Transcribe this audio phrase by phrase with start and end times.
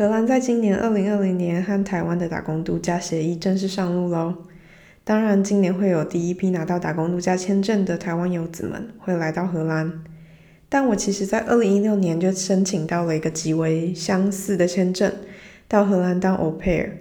[0.00, 4.34] 荷兰在今年二零二零年和台湾的打工度假协议正式上路喽。
[5.04, 10.02] 当然，今年会有第一批拿到打工度假签证的台湾游子们会来到荷兰。
[10.70, 15.12] 但我其实在二零一六年就申请到了一个极为相似的签证，
[15.68, 16.92] 到荷兰当 au pair，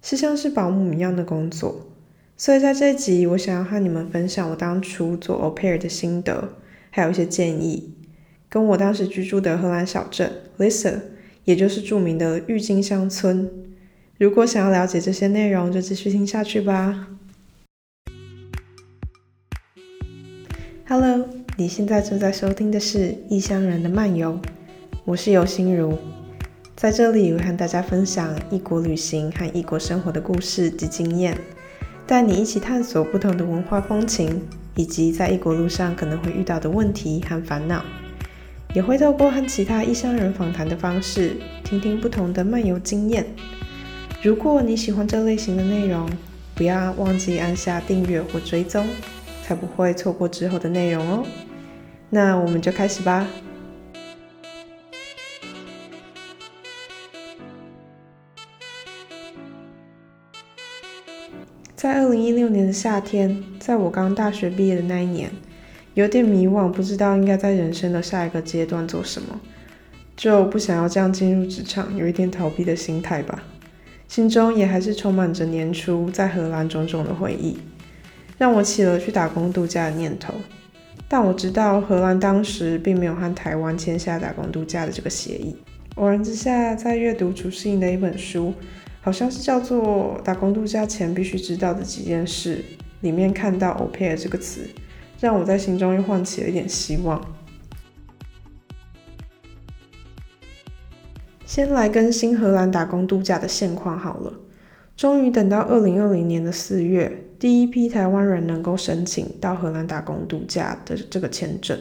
[0.00, 1.88] 是像是保姆一样的工作。
[2.36, 6.50] 所以在这集，我想要和你们分享我当初做 au pair 的心得，
[6.90, 7.94] 还有一些建议，
[8.48, 11.00] 跟我当时居住的荷兰小镇 lisa
[11.48, 13.50] 也就是著名的郁金香村。
[14.18, 17.08] 如果想要了解这些内容，就继续听下去吧。
[20.86, 22.98] Hello，你现在正在收听的是
[23.30, 24.32] 《异乡人的漫游》，
[25.06, 25.96] 我是游心如，
[26.76, 31.34] 在这里我和大家分享异国旅行和异国生活的故事及经验，
[32.06, 34.42] 带你一起探索不同的文化风情，
[34.76, 37.82] 以及在异国路上可能会遇到的问题和烦恼，
[38.74, 43.26] 也会透过和其他异乡人访谈的方式，听听不同的漫游经验。
[44.22, 46.08] 如果你喜欢这类型的内容，
[46.54, 48.86] 不要忘记按下订阅或追踪。
[49.48, 51.26] 才不会错过之后的内容哦。
[52.10, 53.26] 那我们就开始吧。
[61.74, 65.30] 在二零一六年的夏天，在我刚大学毕业的那一年，
[65.98, 69.40] 有点迷惘，不知道应该在人生的下一个阶段做什么，
[70.16, 73.42] 就不想要这样进入职场，有一点逃避的心态吧。
[74.06, 77.58] 心中也还是充满着年初在荷兰种种的回忆。
[78.38, 80.34] 让我起了去打工度假的念头，
[81.08, 85.56] 但我知道荷兰当时并没有和台湾签下打工度假的这个协议。
[85.96, 88.54] 偶然之下，在阅读楚世英的一本书，
[89.00, 92.58] 好像是叫做《打工度假前必须知道的几件事》，
[93.00, 94.60] 里面看到 “au pair” 这个词，
[95.20, 97.20] 让我在心中又唤起了一点希望。
[101.44, 104.32] 先来更新荷兰打工度假的现况好了。
[104.96, 111.78] 终于等到二零二零年的四月，第一批台湾人能够申请到荷兰打工度假的这个签证。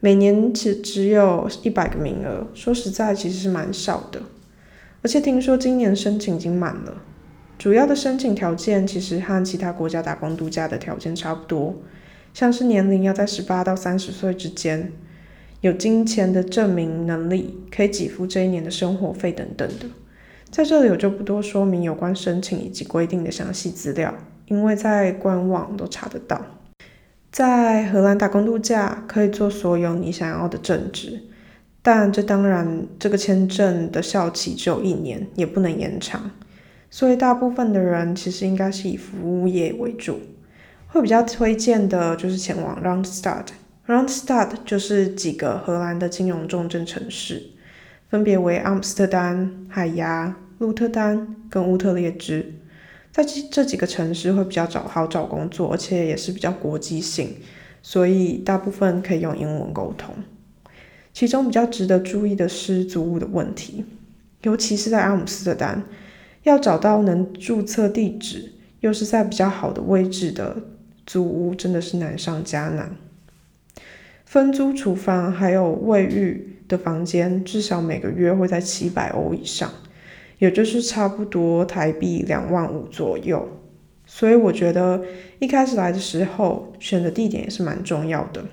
[0.00, 4.22] 每年只只有一百个名额，说实在其实是蛮少的。
[5.02, 7.02] 而且听说今年申请已经满了。
[7.58, 11.74] 主要的申请条件其实和其他国家打工度假的条件差不多，
[12.32, 14.92] 像是年龄要在十八到三十岁之间，
[15.60, 19.86] 有金钱的证明能力，可以给付这一年的生活费等等的。
[20.50, 24.14] 在这里我就不多说明有关申请以及规定的详细资料，
[24.46, 26.40] 因为在官网都查得到。
[27.30, 31.22] 在荷兰打工度假可以做所有你想要的正职，
[31.82, 36.32] 但这当然这个签证的效期只有一年，也不能延长，
[36.90, 40.18] 所以大部分的人其实应该是以服务业为主。
[40.92, 43.46] 会比较推荐的就是前往 Roundstad。
[43.86, 47.50] Roundstad 就是几个荷兰的金融重镇城市。
[48.08, 52.54] 分别为阿姆斯特丹、海牙、鹿特丹跟乌特列支，
[53.12, 57.36] 在这这几个城市会比较找好找工作，而且也是比较国际性，
[57.82, 60.12] 所以大部分可以用英文沟通。
[61.12, 63.84] 其中比较值得注意的是租屋的问题，
[64.42, 65.84] 尤其是在阿姆斯特丹，
[66.42, 70.56] 要找到能注册地址又是在比较好的位置的
[71.10, 72.94] 租屋，真的是难上加难。
[74.24, 76.46] 分租厨房还有卫浴。
[76.70, 79.68] 的房间至少每个月会在七百欧以上，
[80.38, 83.48] 也就是差不多台币两万五左右。
[84.06, 85.02] 所以我觉得
[85.40, 88.44] 一开始来的时候选的地点也是蛮重要的，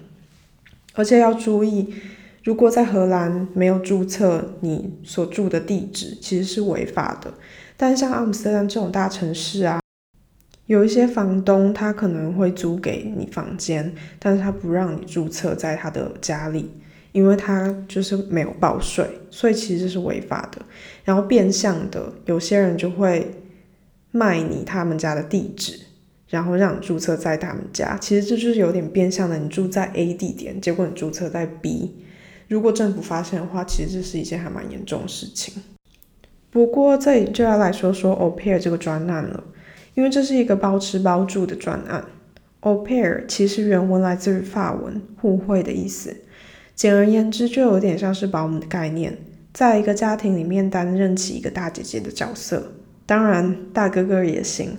[0.95, 1.93] 而且要注意，
[2.43, 7.31] 如果在荷兰没有注册你所住的地址，其实是违法的。
[7.77, 9.79] 但像阿姆斯特丹这种大城市啊，
[10.67, 16.69] 有一些房东他可能会租给你房间，但是他不让你注册在他的家里。
[17.13, 20.61] 因为他就是没有报税，所以其实是违法的。
[21.03, 23.31] 然后变相的，有些人就会
[24.11, 25.79] 卖你他们家的地址，
[26.27, 27.97] 然后让你注册在他们家。
[27.99, 31.95] 其实这就是有点变相的，你住在 A 地点，结果你注册在 B。
[32.49, 35.63] 如果政府发现的话，其实这是一件还蛮严重的事情。
[36.51, 39.43] 不过这里就要来说说 o p a i r 这个专案了，
[39.97, 42.05] 因为这是一个包吃包住的专案。
[42.61, 46.15] au pair 其实原文来自于法文“互惠”的意思。
[46.75, 49.17] 简而言之，就有点像是保姆的概念，
[49.51, 52.73] 在一个家庭里面担任起一个大姐姐的角色，
[53.07, 54.77] 当然大哥哥也行，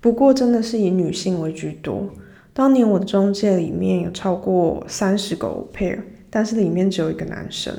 [0.00, 2.08] 不过真的是以女性为居多。
[2.52, 5.98] 当年我的中介里面有超过三十个 pair，
[6.30, 7.74] 但是里面只有一个男生。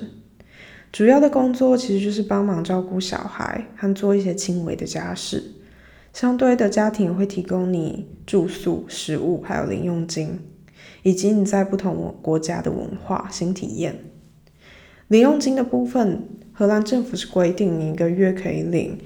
[0.92, 5.42] 主要的工作其实就是帮忙照顾小孩和做一些轻微的家事，
[6.14, 10.40] 相对的家庭会提供你住宿、食物还有零用金。
[11.02, 14.06] 以及你在不同国家的文化新体验，
[15.10, 16.24] 零用金的部分
[16.54, 18.98] 荷兰政府是规定你一个月可以领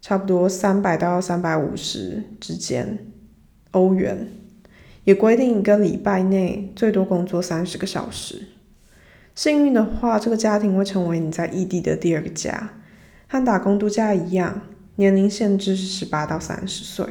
[0.00, 3.06] 差不多三百到三百五十之间
[3.70, 4.26] 欧元，
[5.04, 8.48] 也规定一个礼拜内最多工作三十个小时。
[9.36, 12.72] 幸运的话，这个家庭会成为你在异地的第二个家，
[13.28, 14.62] 和打工度假一样，
[15.00, 17.06] 年龄限制是十八到三十岁。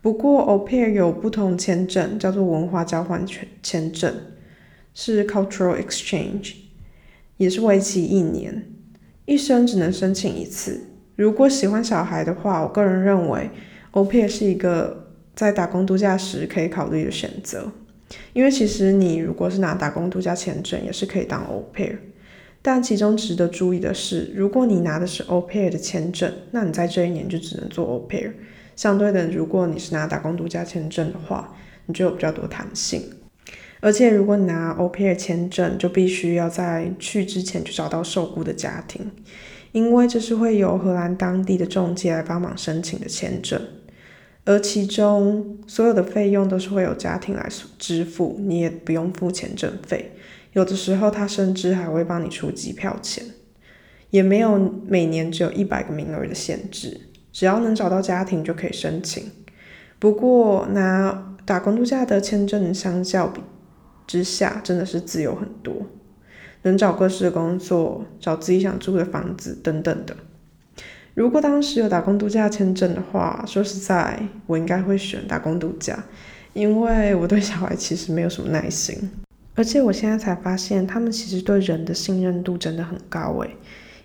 [0.00, 4.12] 不过，au pair 有不同签证，叫做文化交换签签证，
[4.94, 6.54] 是 cultural exchange，
[7.36, 8.70] 也是为期一年，
[9.26, 10.80] 一生只能申请一次。
[11.14, 13.50] 如果喜欢小孩的话，我个人认为
[13.92, 17.70] au pair 是一个在打工度假时可以考虑的选择。
[18.32, 21.96] 因为其实你如果是拿打工度假签证，也是可以当 au pair，
[22.66, 28.32] 但其中值得注意的是，如果你拿的是 o pair 的签证，那你在这一年就只能做 o pair。
[28.74, 33.02] 相对的，如果你是拿打工度假签证的话，你就有比较多弹性。
[33.80, 39.10] 而且，如果你拿 o pair 签证，就必须要在去之前就找到受雇的家庭，
[39.72, 43.60] 因为这是会由荷兰当地的中介来帮忙申请的签证，
[44.46, 47.46] 而其中所有的费用都是会有家庭来
[47.78, 50.12] 支付，你也不用付签证费。
[50.54, 53.24] 有的时候，他甚至还会帮你出机票钱，
[54.10, 57.00] 也没有每年只有一百个名额的限制。
[57.32, 59.30] 只要能找到家庭就可以申请，
[59.98, 63.40] 不过拿打工度假的签证相较比
[64.06, 65.74] 之下，真的是自由很多，
[66.62, 70.16] 能找各式的工作，找自己想住的房子等等的。
[71.14, 76.04] 如果当时有打工度假签证的话，说实在，我应该会选打工度假，
[76.52, 79.10] 因为我对小孩其实没有什么耐心，
[79.54, 83.56] 而且我现在才发现，他们其实对人的信任度真的很高诶，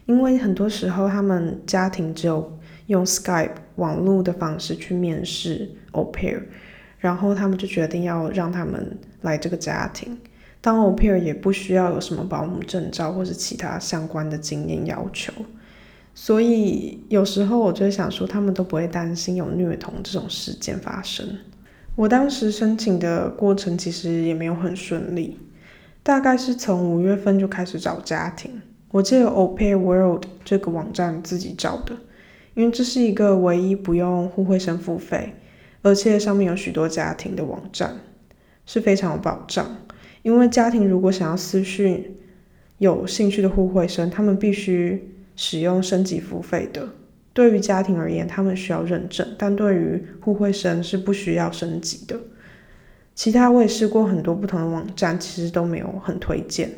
[0.06, 2.58] 因为很多时候他们家庭只有。
[2.90, 6.42] 用 Skype 网络的方式去面试 au pair，
[6.98, 10.18] 然后他们就决定要让他们来这个家庭。
[10.60, 15.32] 当 au pair 也不需要有什么保姆证照或者其他相关的经验要求，
[16.16, 21.28] 所以有时候我就想说，他们都不会担心有虐童这种事件发生。
[22.00, 25.38] 我当时申请的过程其实也没有很顺利，
[26.02, 28.62] 大概是从五月份就开始找家庭，
[28.92, 31.98] 我借 au pair world 这个网站自己找的。
[32.54, 35.34] 因为这是一个唯一不用互惠生付费，
[35.82, 37.98] 而且上面有许多家庭的网站，
[38.66, 39.76] 是非常有保障。
[40.22, 42.16] 因为家庭如果想要私讯
[42.78, 46.88] 有兴趣的互惠生，他们必须使用升级付费的。
[47.40, 52.20] 对于家庭而言，他们需要认证，但对于互惠生是不需要升级的。
[53.16, 56.70] 其他我也试过很多不同的网站，其实都没有很推荐。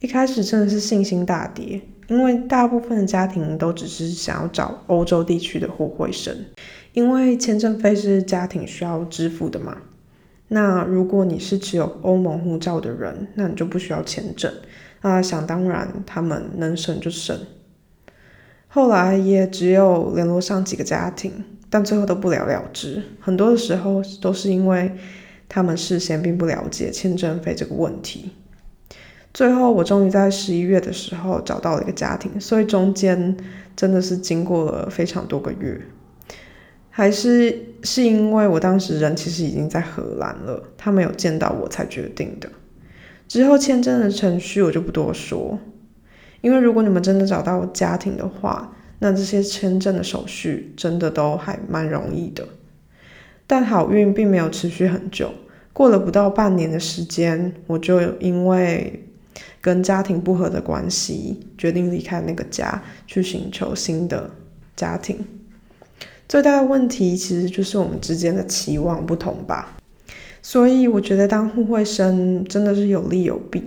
[0.00, 1.80] 一开始真的是信心大跌。
[2.08, 6.36] 因为大部分的家庭都只是想要找欧洲地区的互惠生，
[6.92, 9.78] 因为签证费是家庭需要支付的嘛。
[10.48, 14.52] 那如果你是持有欧盟护照的人，那你就不需要签证。
[15.00, 17.34] 那想当然，他们能省就省。
[18.76, 21.32] 后来也只有联络上几个家庭，
[21.70, 23.02] 但最后都不了了之。
[23.18, 24.92] 很多的时候都是因为
[25.48, 28.32] 他们事先并不了解签证费这个问题。
[29.32, 33.34] 最后，我终于在十一月的时候找到了一个家庭，所以中间
[33.74, 35.80] 真的是经过了非常多个月，
[36.90, 42.50] 还是是因为我当时人其实已经在荷兰了，他没有见到我才决定的。
[43.26, 45.58] 之后签证的程序我就不多说，
[46.40, 52.46] 因为如果你们真的找到家庭的话，那这些签证的手续真的都还蛮容易的。
[53.46, 55.32] 但好运并没有持续很久，
[55.72, 59.02] 过了不到半年的时间，我就因为。
[59.60, 64.30] 跟家庭不和的关系，决定离开那个家，去寻求新的
[64.76, 65.18] 家庭。
[66.28, 69.76] 最大的问题其实就是我们之间的期望不同吧。
[70.40, 73.64] 所以我觉得当互惠生真的是有利有弊，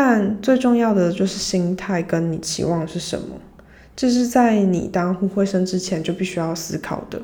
[0.00, 3.34] 但最重要的就是心态跟你期望是什么，
[3.96, 7.20] 这是在你当互惠生之前就必须要思考的。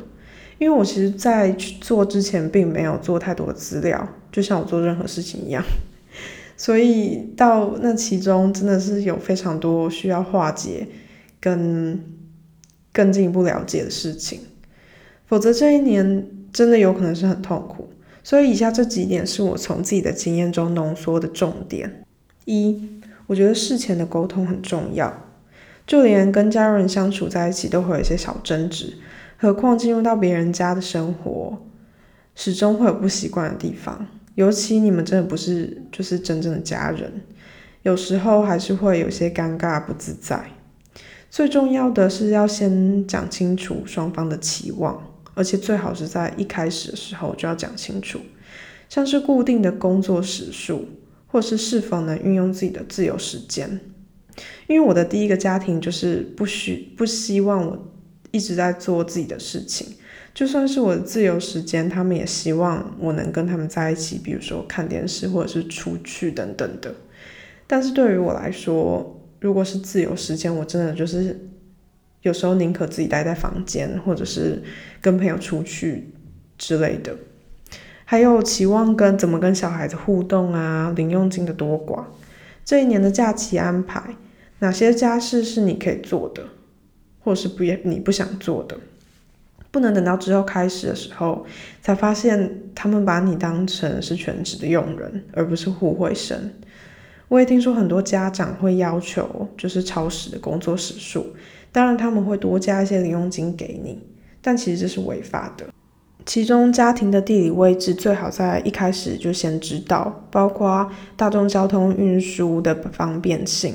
[0.58, 5.62] 因为我其实在去做之前并没有做太多的资料，就像我做任何事情一样。
[6.58, 10.88] 所以到那其中真的是有非常多需要化解
[11.38, 12.02] 跟
[12.92, 14.40] 更进一步了解的事情，
[15.26, 17.88] 否则这一年真的有可能是很痛苦。
[18.24, 22.03] 所以以下这几点是我从自己的经验中浓缩的重点：
[22.44, 25.22] 一，我觉得事前的沟通很重要，
[25.86, 28.98] 就连跟家人相处在一起都会有一些小争执，
[29.36, 31.58] 何况进入到别人家的生活，
[32.34, 34.06] 始终会有不习惯的地方。
[34.34, 37.22] 尤其你们真的不是就是真正的家人，
[37.82, 40.44] 有时候还是会有些尴尬不自在。
[41.30, 45.02] 最重要的是要先讲清楚双方的期望，
[45.34, 48.20] 而且最好是在一开始的时候就要讲清楚，
[48.88, 50.86] 像是固定的工作时数，
[51.34, 53.80] 或是是否能运用自己的自由时间。
[54.68, 57.92] 因为我的第一个家庭就是不需不希望我
[58.30, 59.84] 一直在做自己的事情，
[60.32, 66.94] 就算是我的自由时间，他们也希望我能跟他们在一起，比如说看电视或者是出去等等的。
[67.66, 71.48] 但是对于我来说，如果是自由时间，我真的就是
[72.22, 74.62] 有时候宁可自己待在房间，或者是
[75.00, 76.12] 跟朋友出去
[76.56, 77.16] 之类的。
[78.06, 82.04] 还有期望跟怎么跟小孩子互动啊，零用金的多寡，
[82.64, 84.16] 这一年的假期安排，
[84.58, 86.44] 哪些家事是你可以做的，
[87.20, 88.76] 或是不也你不想做的，
[89.70, 91.46] 不能等到之后开始的时候
[91.82, 96.50] 才发现他们把你当成是全职的佣人，而不是互惠生。
[97.28, 101.34] 我也听说很多家长会要求就是超时的工作时数，
[101.72, 103.98] 当然他们会多加一些零用金给你，
[104.42, 105.66] 但其实这是违法的。
[106.26, 113.74] 其中，家庭的地理位置最好在一开始就先知道，包括大众交通运输的方便性。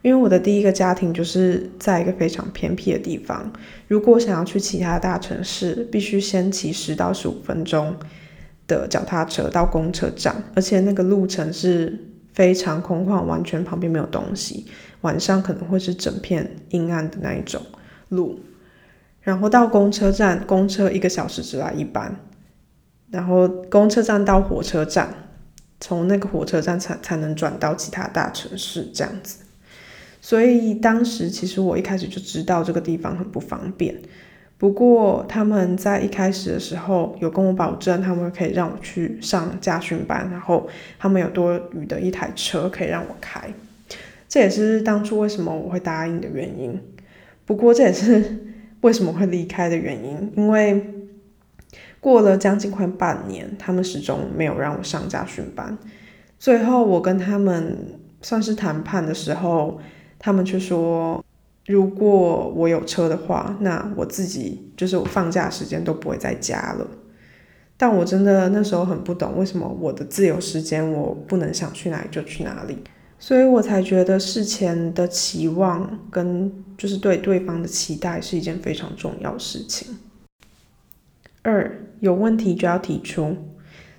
[0.00, 3.52] 因为我的第一个家庭就是在一个非常偏僻的地方，
[3.86, 7.94] 如果想要去其他大城市，必须先骑十到十五分钟
[8.66, 11.96] 的脚踏车到公车站，而且那个路程是
[12.32, 14.66] 非常空旷，完全旁边没有东西，
[15.02, 17.62] 晚上可能会是整片阴暗的那一种
[18.08, 18.40] 路。
[19.22, 22.16] 然后到公车站，公车一个小时只来一班，
[23.08, 25.14] 然后公车站到火车站，
[25.78, 29.44] 从那个火车站才才能转到其他大城市这样子。
[30.20, 33.94] 所以当时其实我一开始就知道这个地方很不方便，
[34.58, 43.54] 不过他们在一开始的时候有跟我保证，他们可以让我去上家训班，然后他们有多余的一台车可以让我开，
[44.28, 46.80] 这也是当初为什么我会答应的原因。
[47.46, 48.48] 不过这也是。
[48.82, 50.32] 为什么会离开的原因？
[50.36, 50.84] 因为
[51.98, 55.76] 过了将近快半年，他们始终没有让我上家训班。
[56.38, 59.80] 最后我跟他们算是谈判的时候，
[60.18, 61.24] 他们却说，
[61.66, 66.86] 如果我有车的话，那我自己就是我放假时间都不会在家了。
[67.76, 72.78] 但我真的那时候很不懂，为什么我的自由时间我不能想去哪里就去哪里。
[73.22, 79.96] 所以我才觉得事前的期望跟就是对对方的期待是一件非常重要的事情。
[81.42, 83.36] 二有问题就要提出，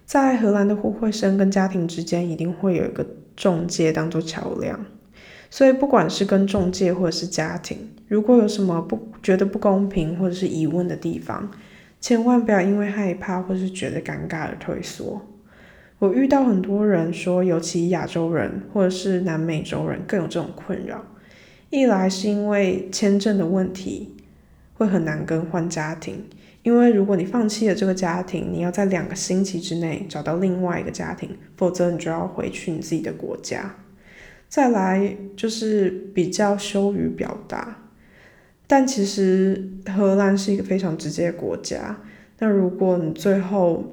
[0.06, 4.86] 在荷兰的互惠生跟家庭之间一定会有一个中介当做桥梁，
[5.50, 7.77] 所以不管是跟中介或者是家庭，
[8.10, 11.50] 如果有什么不觉得不公平或者是疑问的地方，
[12.01, 15.22] 千万不要因为害怕或是觉得尴尬而退缩。
[16.03, 21.01] 我遇到很多人说，尤其亚洲人或者是南美洲人更有这种困扰。
[21.69, 24.13] 一来是因为签证的问题
[24.74, 26.25] 会很难更换家庭，
[26.62, 33.74] 因为如果你放弃了这个家庭，你要在两个星期之内找到另外一个家庭，否则你就要回去你自己的国家。
[34.50, 37.77] 再来就是比较羞于表达，
[38.67, 41.98] 但其实荷兰是一个非常直接的国家。
[42.39, 43.86] 那如果你最后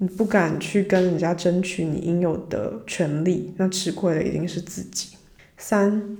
[0.00, 5.16] 你不敢去跟人家争取你应有的权利，那吃亏的一定是自己。
[5.56, 6.16] 三，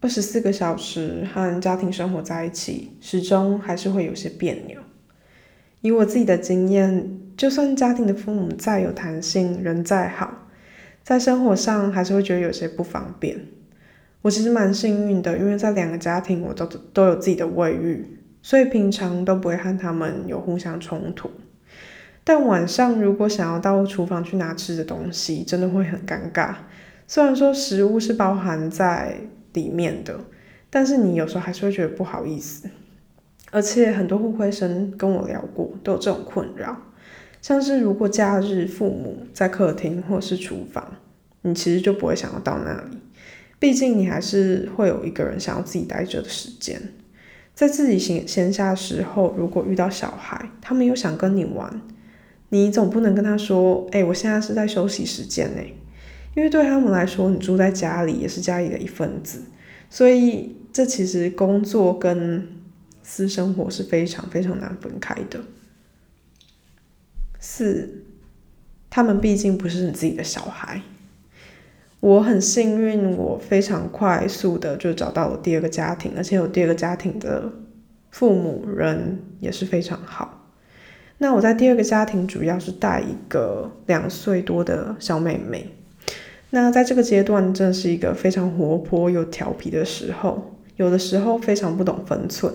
[0.00, 4.80] 二十四个小时和家庭生活在一起，始终还是会有些别扭。
[5.82, 10.48] 以我自己的经验，就算家庭的父母再有弹性，人再好，
[11.04, 13.38] 在生活上还是会觉得有些不方便。
[14.22, 21.30] 我其实蛮幸运的，因为在两个家庭我都都有自己的卫浴，所以平常都不会和他们有互相冲突。
[22.24, 26.54] 但晚上如果想要到厨房去拿吃的东西，真的会很尴尬。
[27.06, 29.16] 虽然说食物是包含在
[29.52, 30.20] 里面的，
[30.70, 32.70] 但是你有时候还是会觉得不好意思。
[33.50, 36.74] 而且很多互惠生跟我聊过，都有这种困扰。
[37.42, 40.96] 像是如果假日父母在客厅或是厨房，
[41.42, 42.98] 你其实就不会想要到那里，
[43.58, 46.80] 毕竟你还是会有一个人想要自己待着的时间。
[47.52, 51.82] 在自己闲闲暇时候，如果遇到小孩，他们又想跟你玩。
[52.52, 55.62] 你总不能跟他说：“哎，我现在是在休息时间呢。”
[56.36, 59.40] 因为对他们来说，你住在家里也是家里的一份子，
[59.88, 62.46] 所以这其实工作跟
[63.02, 65.40] 私生活是非常非常难分开的。
[67.40, 68.04] 四，
[68.90, 70.82] 他们毕竟不是你自己的小孩。
[72.00, 77.50] 我很幸运，我非常快速的就找到了第二个家庭，而且有第二个家庭的
[78.10, 80.41] 父母人也是非常好。
[81.22, 85.72] 那我在第二个家庭主要是带一个两岁多的小妹妹。
[86.50, 92.52] 那在这个阶段，真的是一个非常活泼又调皮的时候，有的时候非常不懂分寸，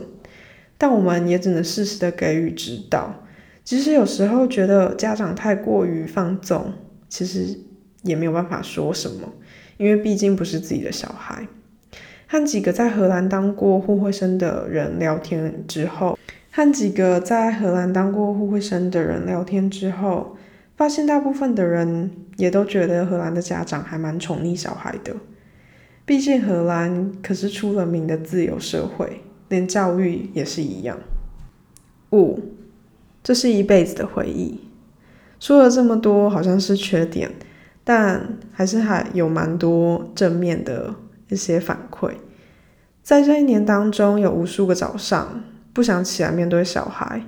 [0.78, 3.24] 但我们也只能适时的给予指导。
[3.64, 6.74] 即使有时候觉得家长太过于放纵，
[7.08, 7.58] 其实
[8.04, 9.32] 也没有办法说什么，
[9.78, 11.48] 因为毕竟不是自己的小孩。
[12.28, 16.20] 和几个在荷兰当过互惠生的人聊天之后，
[16.58, 20.36] 和几个在荷兰当过互惠生的人聊天之后，
[20.76, 25.16] 发现大部分的人也都觉得荷兰的家长还蛮宠溺小孩的。
[26.04, 30.98] 毕竟荷兰可是出了名的自由社会，连教育也是一样。
[32.12, 32.40] 五，
[33.22, 34.60] 这是一辈子的回忆。
[35.40, 37.30] 说了这么多，好像是缺点，
[37.84, 40.96] 但还是还有蛮多正面的。
[41.30, 42.14] 一些反馈，
[43.04, 45.44] 在这一年当中，有无数个早上
[45.78, 47.22] 不想起来面对小孩，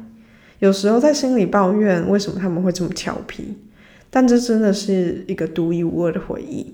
[0.57, 3.55] 有时候在心里抱怨为什么他们会这么调皮，
[4.09, 6.73] 但这真的是一个独一无二的回忆。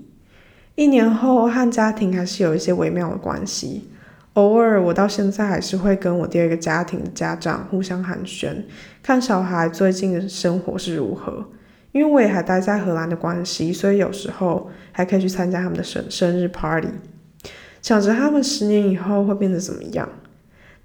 [0.75, 3.89] 一年后和家庭还是有一些微妙的关系，
[4.35, 8.63] 偶尔我到现在还是会跟我第二个家庭的家长互相寒暄，
[9.03, 11.45] 看小孩最近的生活是如何。
[11.91, 16.87] 因为我也还待在荷兰的关系，所以有时候还可以去参加他们的生生日 party。
[17.81, 20.07] 想着他们十年以后会变得怎么样？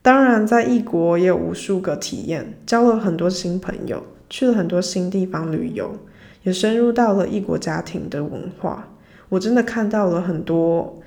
[0.02, 5.94] 当然，在异国也有无数个体验，交了很多新朋友，去了很多新地方旅游，
[6.42, 8.88] 也深入到了异国家庭的文化。
[9.28, 11.02] 我真的看到了很多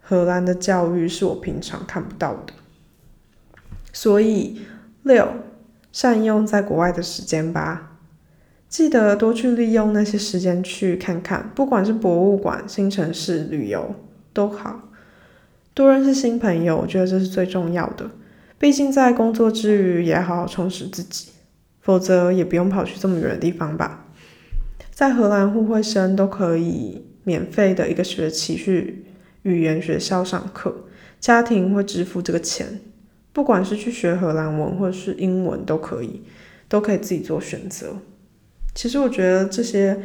[0.00, 2.52] 荷兰的教育是我平常看不到的。
[3.92, 4.60] 所以，
[5.02, 5.28] 六，
[5.90, 7.98] 善用在国外的时间吧，
[8.68, 13.96] 记得多去利用那些时间去看看，不管是博物馆、新城市旅游
[14.32, 14.88] 都好。
[15.74, 18.10] 多认识新朋友，我觉得这是最重要的。
[18.58, 21.28] 毕竟在工作之余，也好好充实自己，
[21.80, 24.06] 否则也不用跑去这么远的地方吧。
[24.90, 29.06] 在荷兰互惠生都可以免费的一个学期去
[29.42, 30.84] 语言学校上课，
[31.18, 32.80] 家庭会支付这个钱，
[33.32, 36.22] 不管是去学荷兰文或者是英文都可以，
[36.68, 37.96] 都可以自己做选择。
[38.74, 39.98] 其实我觉得这些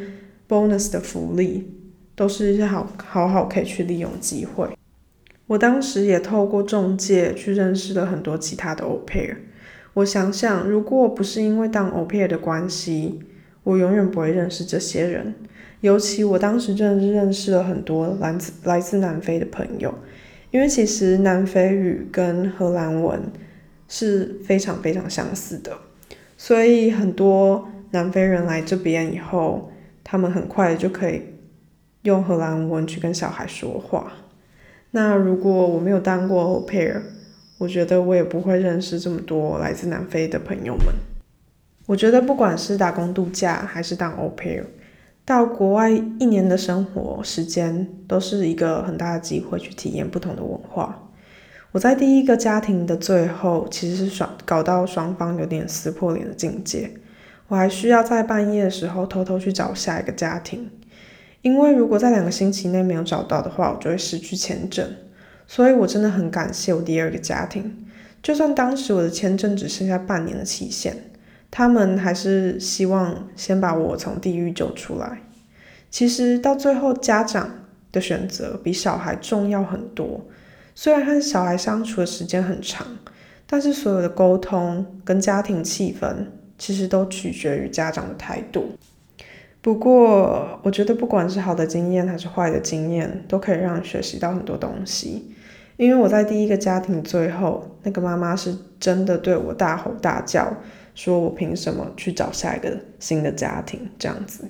[0.48, 1.70] bonus 的福利
[2.14, 4.77] 都是一些好好好可以去利用机会。
[5.48, 9.34] 我当时也透过中介去认识了很多其他的 au pair。
[9.94, 13.18] 我想想，如果不是因为当 au pair 的关系，
[13.64, 15.34] 我永远不会认识这些人。
[15.80, 19.94] 尤其我当时真的是认识了很多来自来自南非的朋友，
[20.50, 23.20] 因为其实南非语跟荷兰文
[23.88, 25.72] 是非常非常相似的，
[26.36, 29.72] 所以很多南非人来这边以后，
[30.04, 31.22] 他们很快就可以
[32.02, 34.12] 用荷兰文去跟小孩说话。
[34.90, 37.00] 那如果我没有当过 au pair，
[37.58, 40.86] 我觉得我也不会认识这么多来自南非的朋友们。
[41.86, 44.64] 我觉得不管是打工度假还是当 au pair，
[45.24, 51.10] 到国外一年的生活时间都是一个很大的机会去体验不同的文化。
[51.72, 56.90] 我在第一个家庭的最后，其实是双搞到双方有点撕破脸的境界，
[57.48, 60.70] 我还需要在半夜的时候偷偷去找下一个家庭。
[61.42, 64.88] 因为如果在两个星期内没有找到的话，我就会失去签证。
[65.46, 67.86] 所以我真的很感谢我第二个家庭，
[68.22, 71.10] 就算当时我的签证只剩下半年的期限，
[71.50, 75.22] 他们还是希望先把我从地狱救出来。
[75.90, 80.26] 其实到最后，家长的选择比小孩重要很多。
[80.74, 82.86] 虽然和小孩相处的时间很长，
[83.46, 86.26] 但是所有的沟通跟家庭气氛，
[86.58, 88.72] 其实都取决于家长的态度。
[89.60, 95.34] 不过，我觉得不管是好的经验还是坏的经验，都可以让人学习到很多东西。
[95.76, 100.56] 因为我在第一个家庭最后，那个妈妈是真的对我大吼大叫，
[100.94, 104.44] 说我凭什么去找下一个新的家庭这样子。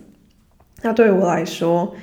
[0.82, 1.94] 那对我来说，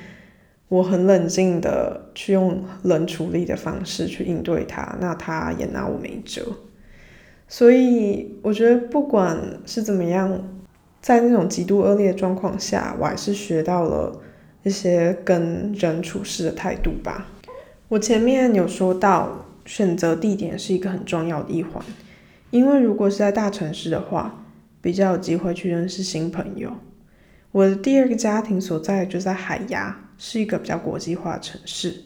[0.68, 6.42] 我很冷静的去用冷处理的方式去应对她，那她也拿我没辙。
[7.48, 10.55] 所以我觉得不管是怎么样。
[11.06, 14.20] 在那种极度恶劣的状况下，我还是学到了
[14.64, 17.28] 一些跟人处事的态度吧。
[17.86, 21.80] 我前面有说到，选择地点是一个很重要的一环，
[22.50, 24.46] 因为如果是在大城市的话，
[24.80, 26.72] 比较有机会去认识新朋友。
[27.52, 32.02] 我的第二个家庭所在就在海牙，是一个比较国际化城市。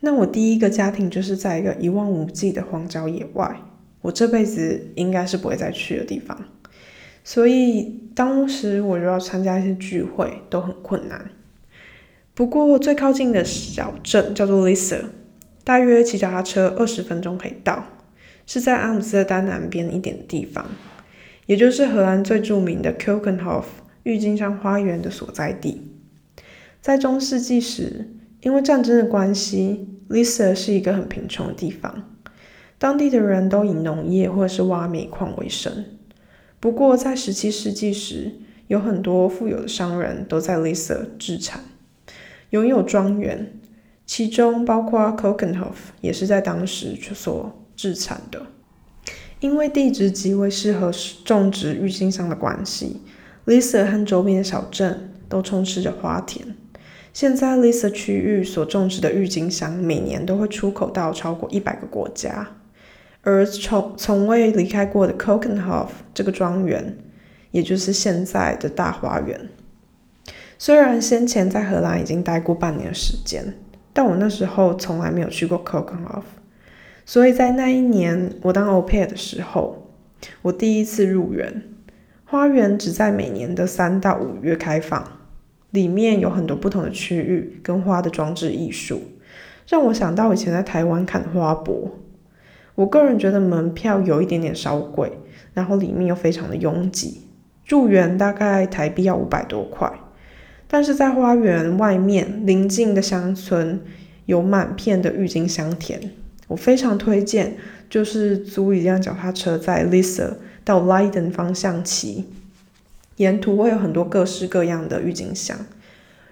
[0.00, 3.60] 那我第一个家庭就是在一个一望无际的荒郊野外，
[4.00, 6.36] 我这辈子应该是不会再去的地方。
[7.28, 11.28] 所以当时我就要参加一些聚会，都很困难。
[12.34, 15.00] 不过最靠近的小镇叫做 Lisa，
[15.64, 17.84] 大约骑脚踏车二十分钟可以到，
[18.46, 20.66] 是在阿姆斯特丹南边一点的地方，
[21.46, 23.64] 也就是荷兰最著名的 Kilkenhof
[24.04, 25.82] 郁金香花园的所在地。
[26.80, 28.08] 在中世纪时，
[28.42, 32.16] 因为战争的关系，Lisa 是一个很贫穷的地方，
[32.78, 35.84] 当地的人都以农业或者是挖煤矿为生。
[36.58, 38.32] 不过，在十七世纪时，
[38.66, 41.60] 有很多富有的商人都在 Lisa 置产，
[42.50, 43.52] 拥有庄园。
[44.04, 48.46] 其中包括 Cokenhof 也是在当时所制产的。
[49.40, 50.90] 因为地质极为适合
[51.24, 53.02] 种植郁金香的关系
[53.46, 56.56] ，Lisa 和周边的小镇都充斥着花田。
[57.12, 62.56] 现在 Lisa 区域所种植的郁金香每年都会出口到超过一百个国家，
[63.26, 66.96] 而从从未离开过的 Cokenhof 这个庄园，
[67.50, 69.48] 也就是现在的大花园。
[70.56, 73.54] 虽然先前在荷兰已经待过半年时间，
[73.92, 76.22] 但我那时候从来没有去过 Cokenhof。
[77.04, 79.88] 所以在那一年，我当 opai 的时候，
[80.42, 81.64] 我第一次入园。
[82.26, 85.04] 花园只在每年的三到五月开放，
[85.72, 89.02] 里面有很多不同的区域跟花的装置艺术，
[89.66, 91.90] 让我想到以前在台湾看花博。
[92.76, 95.18] 我个人觉得门票有一点点稍贵，
[95.52, 97.22] 然后里面又非常的拥挤，
[97.66, 99.92] 入园大概台币要五百多块。
[100.68, 103.80] 但是在花园外面邻近的乡村，
[104.26, 106.10] 有满片的郁金香田。
[106.48, 107.56] 我非常推荐，
[107.88, 110.34] 就是租一辆脚踏车在 Lisa
[110.64, 112.26] 到 Leiden 方向骑，
[113.16, 115.56] 沿途会有很多各式各样的郁金香。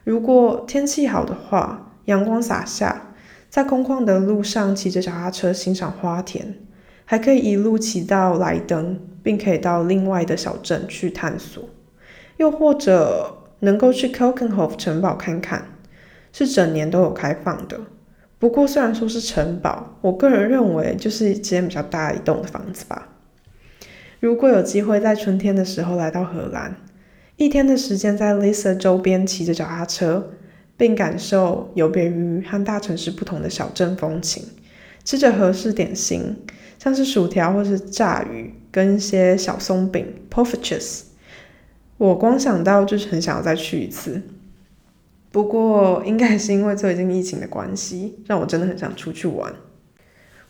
[0.05, 3.14] 如果天气好的话，阳光洒下，
[3.55, 6.57] 在空旷的路上骑着脚踏车欣赏花田，
[7.05, 11.63] 还可以一路骑到莱登，并可以到另外的小镇去探索，
[12.39, 15.69] 又或者能够去 Kokenhof 城堡看看，
[16.33, 17.79] 是整年都有开放的。
[18.41, 23.07] 不过，虽然说是城堡，我个人认为就是一间比较大一栋的房子吧。
[24.19, 26.75] 如果有机会在春天的时候来到荷兰，
[27.37, 30.33] 一天的时间在 Lisa 周边骑着脚踏车，
[30.77, 34.43] 并感受有别于和大城市不同的小镇风情，
[35.05, 36.37] 吃着合适点心，
[36.79, 41.05] 像是薯条或是炸鱼跟一些小松饼 p o f f e t c h e s
[41.97, 44.23] 我光想到就是很想要再去一次。
[45.31, 49.53] 不过，应该是因为最近疫情的关系，让我真的很想出去玩。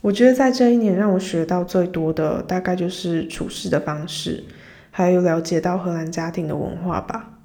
[0.03, 4.45] 我觉得在这一年让我学到最多的，大概就是处事的方式，
[4.91, 7.39] 还有了解到荷兰家庭的文化吧。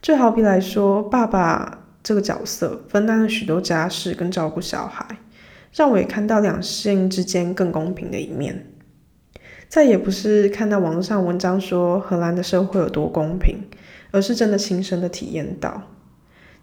[0.00, 5.18] 就好比来说，爸爸这个角色分担了许多家事跟照顾小孩，
[5.72, 8.66] 让我也看到两性之间更公平的一面。
[9.68, 13.58] 再也不是看到网上文章说荷兰的社会有多公平，
[14.10, 15.82] 而是真的亲身的体验到。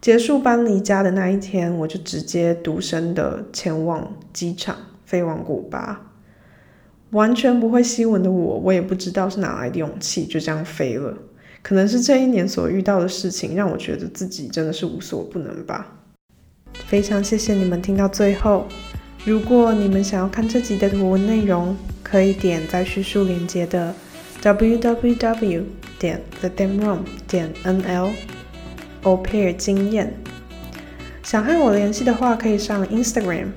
[0.02, 6.12] 结束搬离家的那一天，我就直接独身的前往机场，飞往古巴。
[7.12, 11.18] 完全不会西文的我，我也不知道是哪来的勇气，就这样飞了。
[11.68, 15.86] 可能是这一年所遇到的事情，让我觉得自己真的是无所不能吧。
[16.86, 18.66] 非常谢谢你们听到最后。
[19.26, 23.94] 如果你们想要看这集的图文内容，可以点在叙述连接的
[24.42, 25.64] www
[26.00, 28.12] 点 thedamroom 点 nl。
[29.04, 30.14] au pair 经验，
[31.22, 33.48] 想和我联系的话，可以上 Instagram，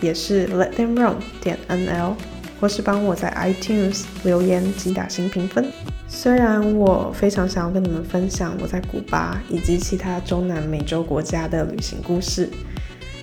[0.00, 2.14] 也是 Let Them Run 点 NL，
[2.60, 5.70] 或是帮我在 iTunes 留言及打新评分。
[6.08, 12.48] 虽然我非常想要跟你们分享我在古巴以及其他中南美洲国家的旅行故事，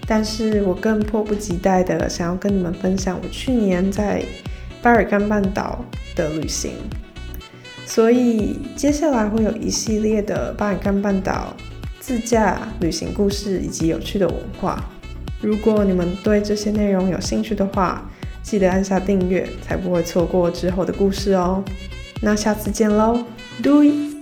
[0.05, 4.23] 但是我更迫不及待的想要跟你们分享我去年在
[4.81, 5.83] 巴尔干半岛
[6.15, 6.73] 的旅行。
[7.85, 11.55] 所以接下来会有一系列的巴尔干半岛
[11.99, 14.83] 自驾旅行故事以及有趣的文化。
[15.41, 18.09] 如果你们对这些内容有兴趣的话，
[18.41, 21.63] 记得按下订阅，才不会错过之后的故事哦。
[22.21, 23.23] 那下次见喽，
[23.61, 24.12] 对。